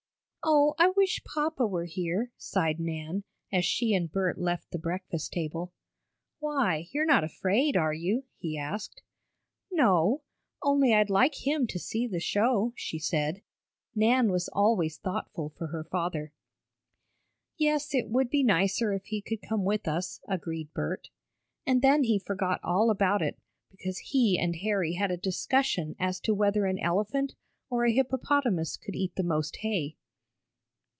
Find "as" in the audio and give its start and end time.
3.53-3.63, 25.99-26.19